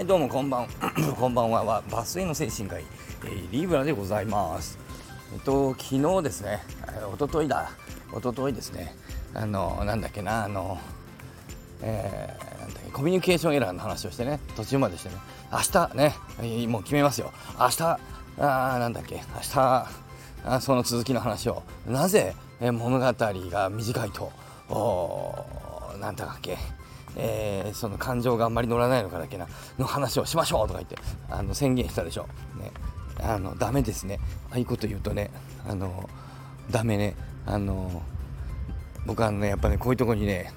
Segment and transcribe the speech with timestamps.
[0.00, 0.68] はいどうもこんばん
[1.20, 2.84] こんばんははバスへの精神科医、
[3.22, 4.78] えー、リーブラでございます。
[5.30, 6.62] えっと昨日ですね
[7.12, 7.70] 一昨日だ
[8.10, 8.94] 一昨日ですね
[9.34, 10.78] あのなんだっけなあの
[11.82, 15.16] えー、なんだっけコミュニケーションエラーの話をしてね途中までしてね
[15.52, 17.30] 明日ねもう決めますよ。
[17.58, 17.98] 明日
[18.38, 19.86] あなんだっけ明日
[20.46, 24.32] あその続きの話をなぜ、え物語が短いと
[26.00, 26.56] なんだっけ
[27.16, 29.46] えー、その感情があんまり乗らないのかだけな
[29.78, 30.96] の話をしましょうとか言って
[31.28, 32.28] あの宣言したでしょ。
[32.58, 32.70] ね、
[33.20, 34.20] あのダメですね。
[34.50, 35.30] ああいうこと言うとね、
[35.68, 36.08] あの
[36.70, 37.14] ダメね。
[37.46, 38.02] あの
[39.06, 40.52] 僕はねやっぱねこういうとこにね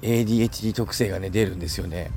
[0.00, 2.10] ADHD 特性がね出るんですよね。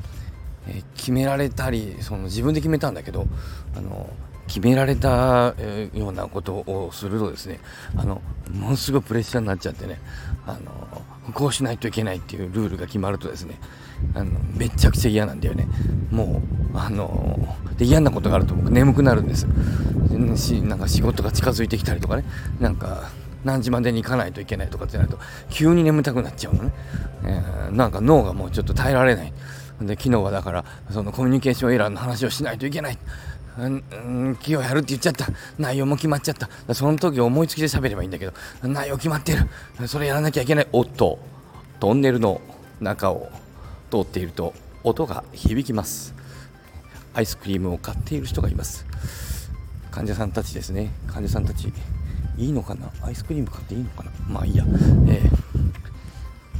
[0.67, 3.27] えー、決められたりその自分で決めたんだけど
[3.75, 4.09] あの
[4.47, 7.59] 決められた、え、ようなことをするとですね
[7.95, 9.99] あのものすごいプレッシャーになっちゃってね
[10.45, 13.59] あのこうしないといけないっていうルールが決まるとですね
[14.13, 15.67] あのめちゃくちゃ嫌なんだよね。
[16.11, 16.41] も
[16.73, 19.47] うあので嫌なことがあると僕眠くなるんです。
[20.35, 22.25] しなんか仕事が近づいてきたりとかね
[22.59, 23.09] なんか
[23.43, 25.19] 何時までに行かないといけないとかってなると
[25.49, 26.71] 急に眠たくなっちゃうのね、
[27.23, 29.33] えー、なんか脳がもうちょっと耐えられない。
[29.81, 32.97] で昨日はだからそのコミュニケーションエラーの話をしないといけない。
[33.57, 33.83] うん、
[34.33, 35.27] 今日やるって言っちゃった。
[35.57, 36.73] 内容も決まっちゃった。
[36.73, 39.87] その時思いつきで喋ればいいんだけど、内容決まってる。
[39.87, 40.67] それやらなきゃいけない。
[40.73, 41.19] おっと、
[41.79, 42.41] トンネルの
[42.81, 43.29] 中を
[43.89, 44.53] 通っていると
[44.83, 46.13] 音が響きます。
[47.13, 48.85] アイスクリームを買っている人がいます。
[49.89, 50.91] 患者さんたちですね。
[51.07, 51.71] 患者さんたち、
[52.37, 52.91] いいのかな？
[53.03, 54.11] アイスクリーム買っていいのかな？
[54.27, 54.65] まあいいや。
[54.65, 55.35] えー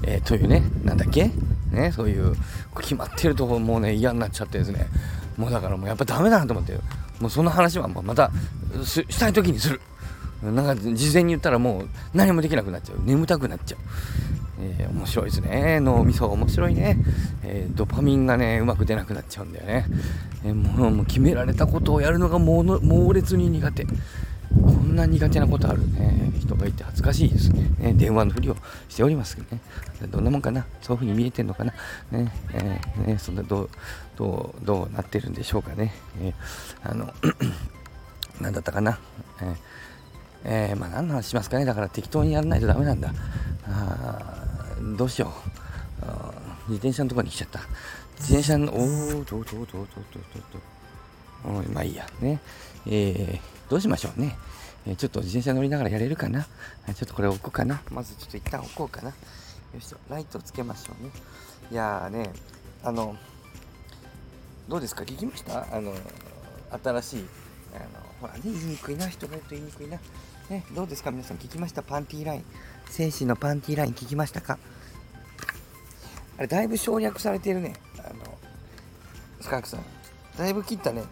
[0.04, 1.32] えー、というね、なんだっけ？
[1.72, 2.36] ね、そういう
[2.80, 4.88] 決まってるとこもうね嫌になっちゃってですね
[5.38, 6.80] もうだからもうやっぱダメだなと思って。
[7.20, 8.30] もうその話はもうまた
[8.84, 9.80] したい時にする。
[10.44, 12.98] なんか事前に言ったらもう何もできなくなっちゃう。
[13.06, 13.80] 眠たくなっちゃう、
[14.60, 15.80] えー、面白いですね。
[15.80, 16.98] 脳みそ面白いね、
[17.44, 19.86] えー、ドパミンがねうまく出なくなっちゃうんだよね、
[20.44, 23.88] えー、もう決められたことをやるのがもう猛烈に苦手。
[24.96, 26.32] んな苦手なことあるね。
[26.40, 27.70] 人がいて恥ずかしいですね。
[27.80, 28.56] ね電話のふりを
[28.88, 29.62] しておりますけどね。
[30.10, 30.66] どんなもんかな。
[30.82, 31.74] そういうふうに見えてんのかな。
[32.12, 33.70] ねえー、ねそんなどう
[34.18, 37.14] どうどうなってるんでしょうかね、えー、あの
[38.40, 39.00] 何だったかな、
[39.42, 39.56] えー
[40.46, 41.66] えー、まあ何の話しますかね。
[41.66, 43.14] だから適当にやらないとダメなんだ。
[43.68, 44.38] あ
[44.98, 46.70] どうしよう。
[46.70, 47.60] 自転車のとこに来ちゃった。
[48.18, 49.88] 自転車のおおどうどうどうどうどう
[51.44, 52.08] どうどうまあいいや。
[52.22, 52.40] ね。
[52.88, 54.36] えーどうしましょうね。
[54.88, 56.44] え、ちょっと自転車乗りながらやれるかな？
[56.44, 57.82] ちょっとこれ置こうかな？
[57.92, 59.10] まずちょっと一旦置こうかな。
[59.10, 59.16] よ
[59.78, 59.98] いしょ。
[60.10, 61.10] ライトをつけましょうね。
[61.72, 62.32] いやーね、
[62.84, 63.16] あの、
[64.70, 65.04] どうですか？
[65.04, 65.66] 聞きました？
[65.76, 65.94] あの、
[66.84, 67.26] 新しい、
[67.74, 67.86] あの、
[68.22, 69.08] ほらね、言いにくいな。
[69.08, 69.98] 人が言うと言いにくいな。
[70.50, 71.10] ね、どうですか？
[71.10, 71.82] 皆さん聞きました？
[71.82, 72.46] パンティーライン。
[72.88, 74.60] 戦士のパンティーライン聞きましたか？
[76.38, 77.74] あれ、だいぶ省略されてるね。
[77.98, 78.38] あの、
[79.42, 79.86] スカークさん。
[80.38, 81.04] だいぶ切ったね。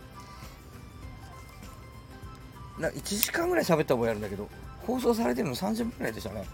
[2.80, 4.50] な1時間ぐらい喋った覚えあるんだけど
[4.86, 6.46] 放送されてるの30分ぐらいでしたね。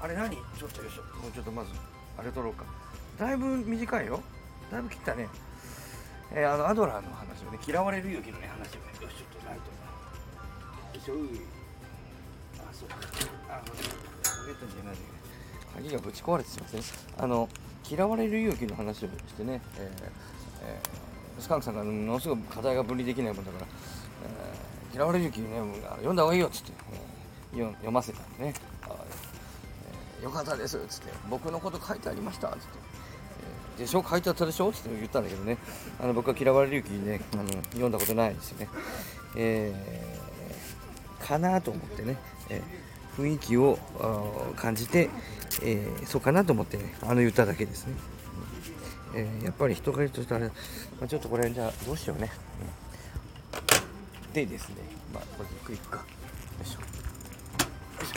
[0.00, 0.30] あれ何？
[0.30, 1.70] ちょっとよいしょもうちょっとまず
[2.18, 2.64] あれ撮ろうか。
[3.18, 4.20] だいぶ短いよ。
[4.70, 5.28] だいぶ切ったね。
[6.32, 8.86] えー、あのアドラーの話をね嫌われる勇気のね話をね。
[9.00, 9.58] よしちょっとライ
[11.02, 11.34] トよい。
[11.34, 12.96] しょあそうか。
[13.48, 15.14] あのポケットに入れないで。
[15.74, 16.82] 鍵がぶち壊れてしまってね
[17.18, 17.48] あの
[17.90, 20.04] 嫌われる勇気の話をしてね、えー
[20.66, 23.66] えー、スカンクさんがものすごく課題が分離できないもんだから、
[24.38, 24.43] えー
[24.94, 25.58] 嫌われる気にね
[25.96, 26.72] 読んだ方がいいよっつって、
[27.52, 28.54] 読ませたんでね、
[30.22, 32.58] よかったですっつって僕のこと書いてありましたっつっ
[33.76, 34.04] て、でしょ？
[34.08, 34.70] 書いてあったでしょ？
[34.70, 35.58] っつって言ったんだけどね。
[36.00, 38.68] あの僕は嫌われる気にねあの読んだことないですよね、
[39.36, 42.16] えー、かなと思ってね、
[42.50, 43.78] えー、雰囲気を
[44.56, 45.10] 感じて、
[45.62, 47.94] えー、そうかなと思ってねあの言っただけですね、
[49.16, 50.52] えー、やっぱり人がいるとしたら、ま
[51.04, 52.93] あ、ちょっとこれじゃあどうしようね、うん。
[54.34, 54.74] でですね
[55.14, 55.98] まあこれゆっくりいくか。
[55.98, 56.04] よ
[56.60, 56.80] いしょ。
[56.80, 56.86] よ
[58.02, 58.14] いしょ。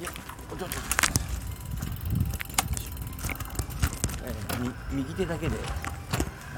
[0.00, 0.66] いやちょっと
[4.22, 5.56] えー、右手だけで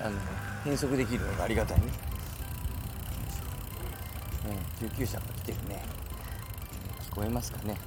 [0.04, 0.16] あの
[0.64, 1.84] 変速できるのがありがたいね、
[4.48, 5.82] えー、救急車が来てるね。
[7.10, 7.78] 聞こえますかね。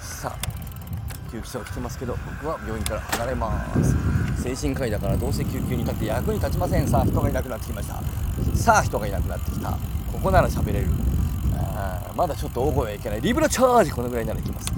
[0.00, 4.42] さあ救急車は来てますけど僕は病院から離れます。
[4.42, 6.86] 精神科医だからどうせ救急に立って役に立ちません。
[6.86, 8.02] さあ人がいなくなってきました。
[8.54, 9.78] さあ人がいなくなってきた。
[10.14, 10.86] ここなら喋れる。
[11.76, 13.20] あまだちょっと大声はいけない。
[13.20, 14.72] リブラチャージこのぐらいならいきます、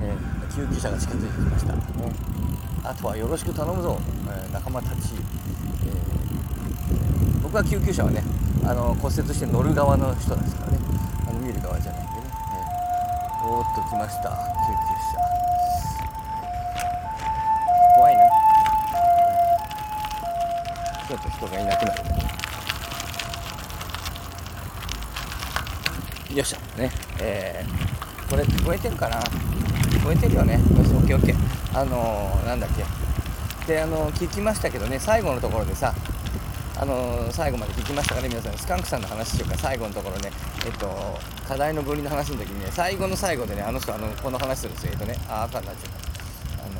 [0.00, 1.82] えー、救急車が近づいてきました、ね、
[2.84, 3.98] あとはよろしく頼むぞ、
[4.28, 8.22] えー、仲間たち、えー、僕は救急車はね
[8.64, 10.78] あの骨折して乗る側の人ですからね。
[11.28, 12.22] あの見る側じゃないんでね、
[13.42, 14.30] えー、おーっと来ました。
[14.30, 15.18] 救急車。
[17.96, 18.20] 怖いな。
[21.08, 22.33] ちょっと人ががいなくなる
[26.34, 26.58] よっしゃ。
[26.80, 26.90] ね。
[27.20, 29.20] えー、これ聞こえてるかな？
[29.20, 30.54] 聞こえてるよね。
[30.54, 31.78] よしオッケーオッケー。
[31.78, 32.84] あのー、なんだっけ。
[33.72, 35.94] であのー、聞きましたけどね最後のところでさ
[36.76, 38.28] あの最後まで聞きましたかね？
[38.28, 40.30] 皆さんスカンクさんの話というか最後のところね
[40.66, 40.88] えっと
[41.46, 45.92] 課題の分離の話の時にね最後の最後でねあの人あのこの話するんですよえっとねあ赤になっちゃっ
[46.58, 46.72] たあの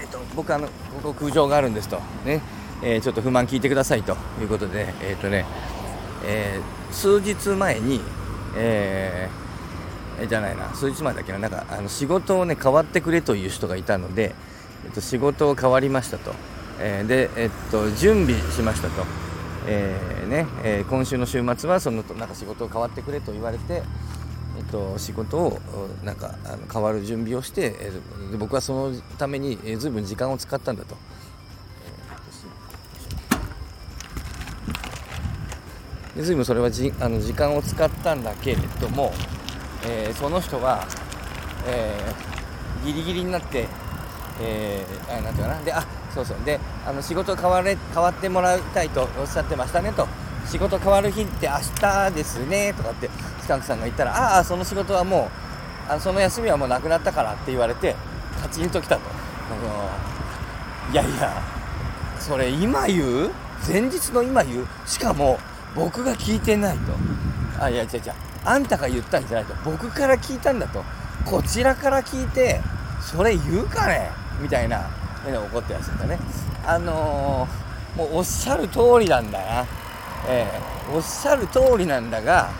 [0.00, 0.72] えっと僕あのこ
[1.04, 2.00] こ空調があるんですと。
[2.26, 2.42] ね、
[2.82, 5.46] えー、ちょっと不満聞いてくださいということでえっとね、
[6.24, 8.00] えー、数日前に
[8.56, 14.34] えー、じゃないな数日前だけななんかあの仕事をね変わってくれという人がいたので、
[14.84, 16.34] えっと、仕事を変わりましたと
[16.80, 19.04] えー、で、えっと、準備しましたと、
[19.66, 23.82] えー、ねえ、今週の週末はそのなんか仕事を変わってくれと言われて、
[24.56, 25.58] えっと、仕事を
[26.02, 27.92] なんかあの変わる準備をして、え、
[28.38, 30.96] 僕はそのために、え、ずいぶん時間を使ったんだと。
[36.22, 39.12] ずいぶんそれはじあの時間を使ったんだけれども、
[39.86, 40.86] えー、その人は、
[41.66, 43.66] えー、ギリギリになって、
[44.40, 45.62] えー、あなんていうかな。
[45.62, 45.84] であ
[46.14, 46.36] そうそう。
[46.44, 50.06] であの仕事変われ変わってもらいたいとおっしゃってましたねと。
[50.46, 53.08] 仕事変わる日って明日ですねとかって
[53.42, 55.30] スカンクさんが言ったらああその仕事はも
[55.88, 57.94] うあその休みはもうなくなったからって言われて
[58.42, 59.02] カチンときたと。
[59.02, 61.40] あのいやいや
[62.18, 63.30] それ今言う？
[63.66, 64.66] 前日の今言う？
[64.86, 65.38] しかも
[65.74, 66.92] 僕が聞いてないと。
[67.62, 68.00] あいや違う違う。
[68.44, 69.54] あんたが言ったんじゃないと。
[69.64, 70.82] 僕から聞いたんだと。
[71.24, 72.60] こちらから聞いて
[73.00, 74.10] それ言うかね？
[74.40, 74.88] みたいな、
[75.24, 76.18] 怒ってらっしゃったね。
[76.66, 79.66] あのー、もうおっしゃる通りなんだな、
[80.28, 82.50] えー、おっしゃる通りなんだが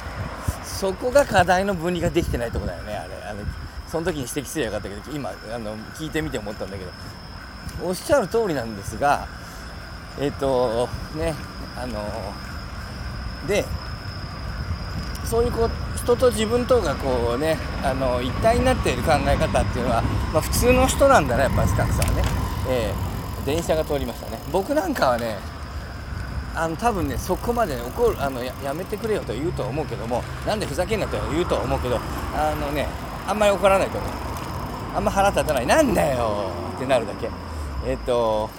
[0.65, 3.15] そこが課題の分離ができてないとこだよねあれ。
[3.29, 3.41] あの
[3.89, 6.91] その時に指摘すればよかったけど今あの聞いてみて思ったんだけど。
[7.83, 9.27] おっしゃる通りなんですが
[10.19, 10.87] えっ、ー、と
[11.17, 11.35] ね
[11.77, 12.01] あの
[13.47, 13.65] で
[15.25, 20.03] そういうこう人と自分とがこうねあの一体になっている考え方っていうのは、
[20.33, 22.29] まあ、普通の人なんだねやっぱスタッフさんはね。
[22.69, 24.39] えー、電車が通りましたね。
[24.53, 25.39] 僕なんかはね
[26.55, 31.99] あの多分ねそこまで、ね、怒るあのややめてくれよと言うと思うけどもなんでふざけんなと言うと思うけど
[32.35, 32.89] あのね
[33.27, 34.11] あんまり怒らないと思う
[34.97, 35.67] あんま腹立たない。
[35.67, 37.29] なんだよってなるだけ。
[37.87, 38.51] えっ、ー、と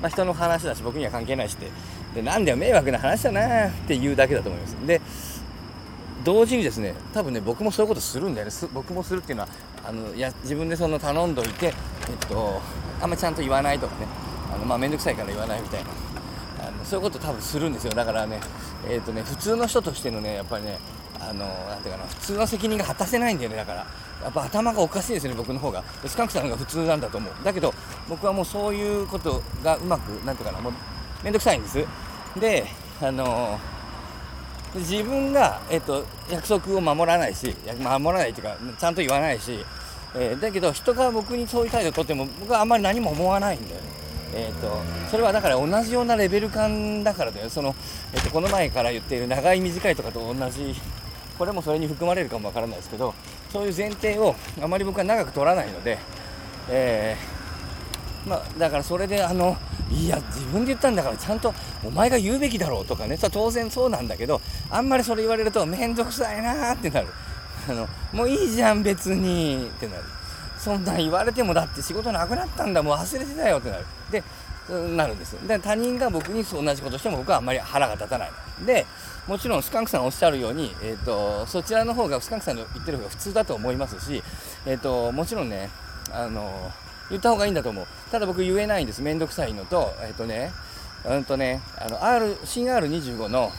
[0.00, 1.70] まあ、人の話だし僕には関係ないしって
[2.16, 4.86] でなんだよ迷惑な話だなって言うだけだと思います。
[4.86, 5.00] で
[6.24, 8.52] 同時にですね多分ね僕もそういうことするんだよね。
[8.72, 9.48] 僕もするっていうのは
[9.84, 11.66] あのや自分でその頼んどいて
[12.08, 12.60] えっと、
[13.00, 14.06] あんまちゃんと言わないとかね。
[14.52, 15.90] あの、まあ、めんどくさいから言わないみたいな。
[16.66, 17.92] あのそういうこと多分するんですよ。
[17.92, 18.40] だからね,、
[18.88, 20.78] えーとね普通の人としてのねやっぱりね
[21.20, 23.56] あのなていうかな普通の責任が果たせないんだよね。
[23.56, 23.86] だから
[24.24, 25.84] やっぱ頭がおかしいですね僕の方が。
[26.06, 27.32] スカンクさんが普通なんだと思う。
[27.44, 27.74] だけど
[28.08, 30.72] 僕はもうそういうことがうまくなんていうかなもう
[31.22, 31.84] めんどくさいんです。
[32.40, 32.66] で
[33.00, 33.58] あの
[34.74, 39.64] 自分が、えっと、約束を守らないし守らないというかちゃんと言わないし
[40.18, 43.86] えー、だけど人が僕にそういう態度をとっても僕はあんまり何も思わないんだよね。
[44.34, 44.80] えーと、
[45.10, 47.74] それはだから同じようなレベル感だからだよその、
[48.12, 50.74] えーと、この前から言っている長い短いとかと同じ
[51.38, 53.14] これもそれに含まれるかもわからないですけど
[53.50, 55.98] そういう前提をあまり僕は長く取らないので、
[56.68, 57.35] えー、
[58.26, 59.56] まあ、だからそれであの
[59.90, 61.54] いや自分で言ったんだからちゃんと
[61.84, 63.16] お前が言うべきだろうとかね。
[63.18, 67.06] 当然そうなんだけどあんまりそれ言われると面倒くさいなってなる。
[67.68, 70.02] あのもういいじゃん別にってなる。
[70.58, 72.82] そんなん言われてもだって仕事なくなったんだ。
[72.82, 73.86] もう忘れてたよってなる。
[74.10, 74.22] で
[74.96, 78.30] なるんですで他人が僕に同じことしても僕はあんまり腹が立たない。
[78.66, 78.84] で
[79.28, 84.22] もちろんスカンクさんおっしゃるように、えーと、そちらの方がスカンクさんの言ってる方が普通だと思いますし、
[84.66, 85.70] えーと、もちろんね
[86.12, 86.72] あの
[87.10, 87.86] 言った方がいいんだと思う。
[88.10, 89.02] ただ僕言えないんです。
[89.02, 90.52] めんどくさいのとえっ、とね
[91.04, 93.52] うんとねあの R 新 R25 の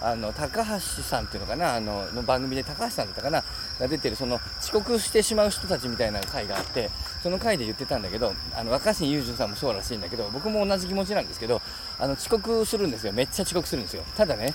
[0.00, 3.42] あの高橋さんっていうのかなあのの番組で高橋さんだったかな
[3.80, 6.90] が出てるその遅刻してしまう人たちみたいな回があって
[7.22, 11.62] その回で言ってたんだけどあの若新雄純さんもそうらしいんだけど僕も同じ気持ちなんですけど
[11.98, 13.12] あの遅刻するんですよ。
[13.12, 14.02] めっちゃ遅刻するんですよ。
[14.16, 14.54] ただね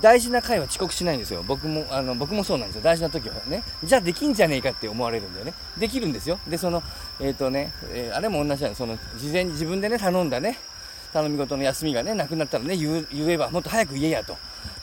[0.00, 1.42] 大事な回は遅刻しないんですよ。
[1.42, 2.82] 僕もあの僕もそうなんですよ。
[2.82, 3.62] 大事な時はね。
[3.82, 5.54] じゃあできんじゃねえかって思われるんだよね。
[5.78, 6.38] できるんですよ。
[6.46, 6.82] でその
[7.20, 10.58] えっ、ー、とね、えー、あれも同じなんその事前に自分でね頼んだね。
[11.12, 14.36] 頼み事の休みがねなくなったらね言えばもっと早く言えやと。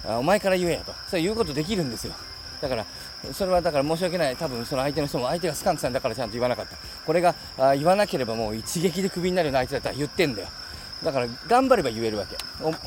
[0.05, 0.93] お前から言えやと。
[1.08, 2.13] そう言うことできるんですよ。
[2.60, 2.86] だから
[3.34, 4.36] それはだから申し訳ない。
[4.36, 6.75] 多分その相手の人も相手がスカンクさんだからちゃんと言わなかった。
[7.05, 10.48] これがあ言わなければもう一撃でクビになるような相手だったら言ってんだよ。
[11.03, 12.38] だから頑張れば言えるわけ。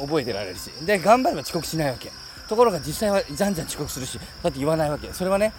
[0.00, 0.70] 覚えてられるし。
[0.84, 2.10] で頑張れば遅刻しないわけ。
[2.48, 4.18] ところが実際はじゃんじゃん遅刻するし。
[4.42, 5.12] だって言わないわけ。
[5.12, 5.52] それはね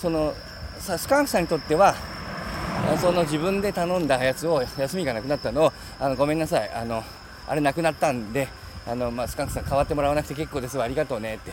[0.00, 0.34] その
[0.78, 1.94] さスカンクさんにとっては
[3.00, 6.70] その自分で頼んだやつを休みがなくなったのをあのごめんなさい。
[6.72, 7.02] あの
[7.48, 8.48] あれなくなったんで
[8.86, 10.84] あの、まあ、スカンクさん代わってもらわなくて結構ですわ。
[10.84, 11.52] ありがとうねって。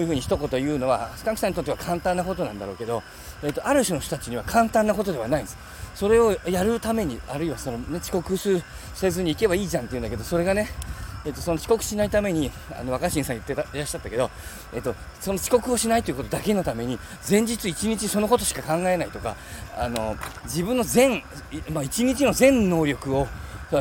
[0.00, 3.02] いうふうに一言言うのはスカンクさんにとっては簡単なことなんだろうけど、
[3.42, 5.56] えーと、ある種の人たちには簡単なことではないんです
[5.94, 10.68] それをやるためにあるいはその、ね、遅刻せずに行けばいいじゃんって言うんだけどそれがね
[11.24, 14.30] えっと、その遅刻しないためにあの若新さん言ってたいらっしゃったけど、
[14.74, 16.98] えっと、その遅刻をしないということだけのために
[17.28, 19.36] 前日1日そのことしか考えないとか
[19.76, 21.22] あの自分の全、
[21.72, 23.26] まあ、1日の全能力を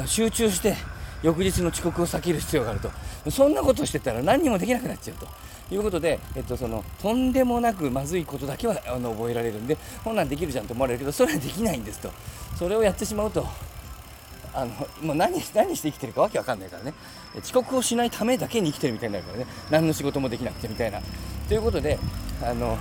[0.05, 0.75] 集中して
[1.22, 2.89] 翌日の遅刻を避ける必要があると
[3.29, 5.27] そんなことしてたら何にもできなくなっちゃうと。
[5.74, 12.12] いうことで、えっと、そのとんでもなくまずいことだけはあの覚えられるんでこんなんできるじゃんと思われるけどそれはできないんですと。
[12.58, 13.46] それをやってしまうと
[14.53, 16.94] あのもう何何して生きてるかわけわかんないからね。
[17.44, 19.48] 遅刻をしないためだけに生きてるみたいになるからね。
[19.72, 21.01] 何の仕事もできなくてみたいな。
[21.48, 21.98] ということで
[22.42, 22.77] あの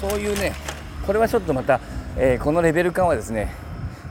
[0.00, 0.54] そういうね
[1.06, 1.80] これはちょっとまた、
[2.16, 3.52] えー、このレベル感はですね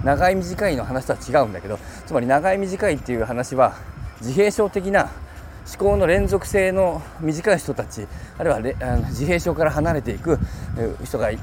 [0.03, 3.75] 長い短いの話とは違うんだけどつまり長い短いっていう話は
[4.21, 5.11] 自閉症的な
[5.65, 8.07] 思考の連続性の短い人たち
[8.37, 10.37] あるいはれあの自閉症から離れていく
[11.03, 11.37] 人が、え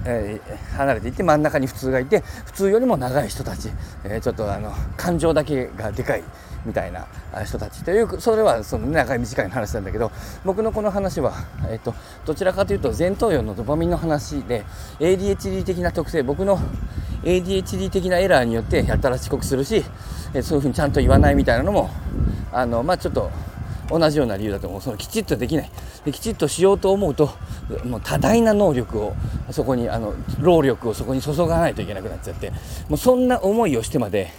[0.45, 3.71] ー、離れていって真ん中に普通がいて普通よりも長い人たち、
[4.05, 6.23] えー、ちょっとあの感情だけがでかい
[6.65, 7.07] みたいな
[7.45, 10.13] 人たちというそれはその長い短い話なんだけど
[10.45, 11.35] 僕のこの話は、
[11.69, 14.65] えーと、どちらかというと前頭葉のドパミンの話で
[15.01, 16.61] ADHD 的な特性僕の
[17.25, 19.85] ADHD 的なエラーによってやたら遅刻するし、
[20.35, 21.91] えー、そういうふうにちゃんと言わないみたいなのも
[22.53, 23.31] あの、まあ、ちょっと
[23.99, 24.81] 同じような理由だと思う。
[24.81, 25.71] そのきちっとできない。
[26.05, 27.31] できちっとしようと思うと
[27.85, 29.15] もう多大な能力を
[29.51, 32.51] そこにあの労力をそこに注がないといけなくなっちゃって
[32.89, 34.31] もうそんな思いをしてまで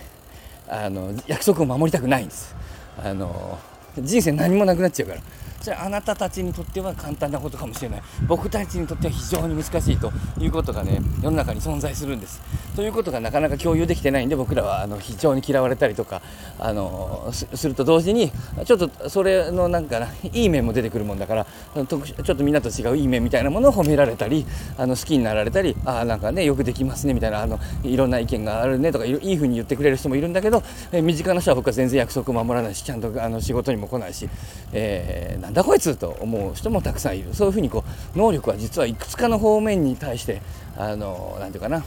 [0.67, 2.55] あの約束を守りたくないんです。
[3.03, 3.60] あの
[4.00, 5.22] 人生何もなくなっちゃうから。
[5.63, 8.01] じゃあなたたちにとっては簡単なことかもしれない。
[8.27, 12.41] 僕たちにとっては非常に難しいということがね世の中に存在するんです。
[12.75, 16.22] ということがなかなか共有できてないんで僕らはあの非常に嫌われたりとか
[16.60, 18.29] あのすると同時に
[18.65, 24.46] ちょっとそれのなんかないい面も出てくるもんだからちょっとみんなと違ういい面みたいなものを褒められたり
[24.77, 34.27] あの好きになられたりあなんかねよくできますねみたいなあのいろんな意見があるねとかいいふうに言ってくれる人もいるんだけど、身近な人は僕は全然約束を守らないしちゃんとあの仕事にも来ないし、
[34.72, 37.33] えー、だこいつと思う人もたくさんいる。
[37.33, 37.83] そういうふうにこ
[38.15, 40.41] う能力は実はいくつかの方面に対して
[40.77, 41.83] あのなんていうかな。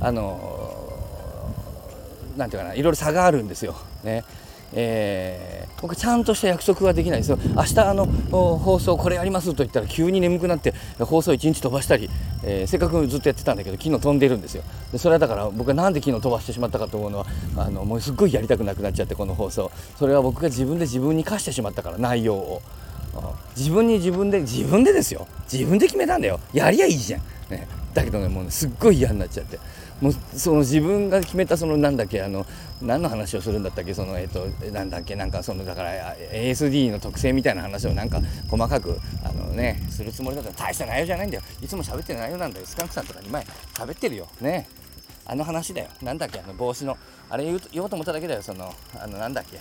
[0.00, 0.86] あの
[2.36, 2.74] なんていうかな。
[2.74, 3.74] いろいろ差があるんですよ。
[4.04, 4.22] ね。
[4.74, 7.38] えー、僕ちゃんとした約束はできないですよ。
[7.56, 12.10] 明日あの放送これやりますと言ったら急に眠くなって放送1日飛ばしたり、
[12.42, 14.62] えー、せっかくずっとやってたんだけど昨日飛んでるんですよ。
[14.92, 17.26] でそれはだから僕は何で昨日飛ばしてしまったかと思うのは
[17.56, 19.70] あのもうすっごいやりたくなくなっちゃってこの放送。
[19.96, 22.62] それは僕が自分で自分に課してしまったから内容を。
[23.56, 25.26] 自分に自分で自分でですよ。
[25.50, 26.38] 自分で決めたんだよ。
[26.52, 29.58] やりゃいいじゃん、ね、だけどねもうねすっごい嫌になっちゃって。
[30.00, 32.46] もうその自分が決めたそのなんだっけあの
[32.80, 40.50] 何の話をするんだったっけそのえっ、となんだっけなんかそのだから ASD の特性みたいな話をなんか細かくあのねするつもりだった。
[40.50, 41.42] ら大した内容じゃないんだよ。
[41.60, 42.66] いつも喋ってる内容なんだよ。
[42.66, 44.28] スカンクさんとかに前喋ってるよ。
[44.40, 44.68] ね。
[45.26, 45.88] あの話だよ。
[46.02, 46.96] なんだっけあの帽子の。
[47.30, 48.42] あれ言う言おうと思っただけだよ。
[48.42, 49.58] そのあのなんだっけ。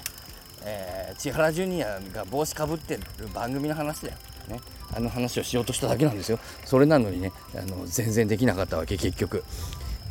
[0.64, 3.02] えー、千原ジュニアが帽子かぶってる
[3.34, 4.16] 番組の話だよ、
[4.50, 4.60] ね、
[4.94, 6.40] あの話をしようとしただけなんですよ。
[6.66, 9.44] それなのにねあの全然できなかったわけ結局、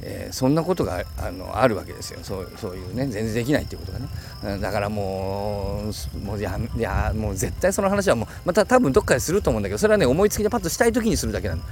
[0.08, 2.20] えー、そんなことがあのあるわけですよ。
[2.22, 4.60] そうそういうね全然できないっていうことがね。
[4.60, 5.82] だからも
[6.14, 11.62] うもうややもう絶対その話はもうまた多分どっかですると思うんだけどそれはね思いつきでパッとしたい時にするだけなの、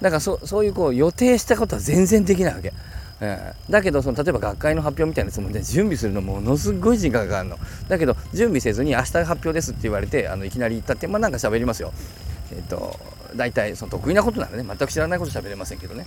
[0.00, 0.10] だ。
[0.10, 2.72] からそそういうこう予定したことは全然できないわけ。
[3.20, 7.58] えー、だけどその例えば学会の発表みたいなやつもね準備するのものすごい時間がかかるの。
[7.88, 11.92] だけど準備せずに明日発表ですって言われてあのいきなり行ったってまあなんか喋りますよ。
[12.50, 12.98] えっ、ー、と
[13.36, 16.06] 大体その得意なことならね全く知らないこと喋れませんけどね、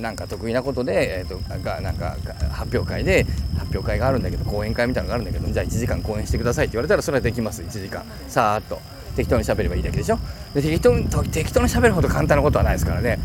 [0.00, 2.16] なんか得意なことで、えーと、がなんか
[2.52, 3.24] 発表会で
[3.58, 7.62] 発表会があるんだけど講演会みたいなのがあるんだけどじゃあ1時間講演してくださいって言われたらそれはできます。
[7.62, 8.04] 1時間。
[8.28, 8.80] さーっと。
[9.14, 10.18] 適当に喋ればいいだけでしょ？
[10.54, 13.18] で適当に適当に喋るほど簡単なことはないですからね。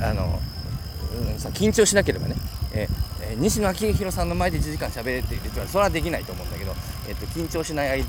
[0.00, 0.38] あの、
[1.32, 2.36] うん、さ緊張しなければね。
[2.72, 6.72] えー、西野昭弘さんの前で1時間喋れって言ってそれはできないと思うんだけど、
[7.08, 8.04] えーと、緊張しない相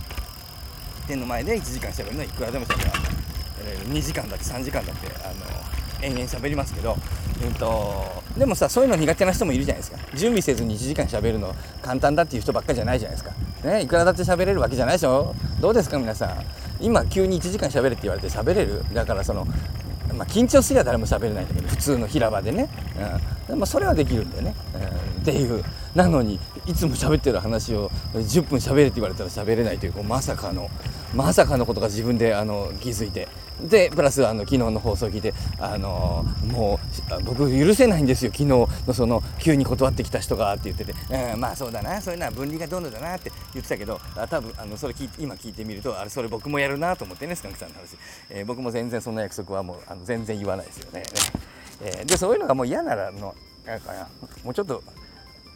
[1.08, 2.92] 手の前で1時間喋るのはいくらでも喋る、
[3.62, 6.96] え、2時間だって3時間だってあの延々喋りますけど、
[7.42, 9.98] えーと、でもさそういうの苦手な人もいるじゃないですか。
[10.14, 13.34] 準備せずに1時間喋るの簡単だっていう人ばっかりじゃないじゃないですか、
[13.68, 15.36] ね、いくらだって喋れるわけじゃないでしょ。
[15.60, 16.46] どうですか皆さん。
[16.80, 18.84] 今急に1時間喋れって言われて喋れる？
[18.94, 19.48] だからその
[20.14, 22.70] まあ、緊張すりゃ誰も喋れないんだけど普通の平場でね、
[23.50, 23.60] うん。
[23.60, 24.56] まあ、それはできるんだよね、
[25.18, 25.62] うん、っていう。
[25.94, 30.70] なのにいつも喋ってる話を10分喋れって言われたら喋れないというこうまさかの
[31.14, 33.28] まさかのことが自分であの気づいて、
[33.62, 36.80] でプラスあの昨日の放送を聞いて、あのも
[37.20, 40.94] う僕許せないんですよ昨日のその急に断ってきた人がって言ってて、
[41.34, 47.98] うん、まあそうだなそういうのは分離がどんどんだなって言ってたけどあ多分あのそれ聞今聞いてみるとあれそれ僕もやるなと思ってねスカンクさんの話、
[48.30, 51.04] えー、僕も全然そんな約束はもうあの全然言わないですよね。
[51.82, 53.36] えー、でそういうのがもう嫌ならの
[53.66, 53.92] なんか
[54.44, 54.84] もうちょっと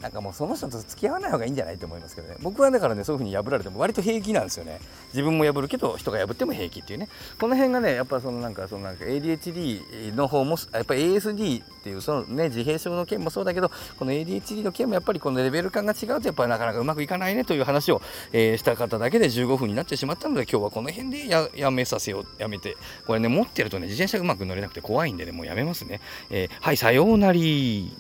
[0.02, 2.36] なんかもうその人と付き合わない方がいいんじゃないと思いますけどね。
[2.42, 4.80] 僕はだからねそういう風に破られても割と平気なんですよね。
[5.14, 7.10] 自分も破るけど人が破っても平気っていうね。
[7.40, 18.02] この辺がねやっぱそのなんかそのなんか ADHD の方もやっぱり ASD っていうそのね自閉症の件もそうだけどこの ADHD の件もやっぱりこのレベル感が違うとやっぱりなかなかうまくいかないねという話を、
[18.32, 22.78] えー、した方だけで15分になってしまったので今日はこの辺でややめさせようやめて。
[23.06, 27.92] これね持ってるとね自転車うまく乗れなくて怖いんでねもうやめますね、えー、はいさようなり